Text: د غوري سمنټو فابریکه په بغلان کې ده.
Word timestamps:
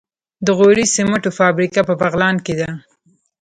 د 0.45 0.47
غوري 0.57 0.85
سمنټو 0.95 1.29
فابریکه 1.39 1.81
په 1.89 1.93
بغلان 2.01 2.35
کې 2.45 2.53
ده. 2.59 2.69